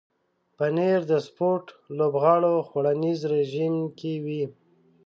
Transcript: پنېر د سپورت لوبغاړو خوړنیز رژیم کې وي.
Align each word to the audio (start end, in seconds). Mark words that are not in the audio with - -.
پنېر 0.57 0.99
د 1.11 1.13
سپورت 1.27 1.67
لوبغاړو 1.97 2.55
خوړنیز 2.67 3.19
رژیم 3.33 3.75
کې 3.97 4.13
وي. 4.25 4.43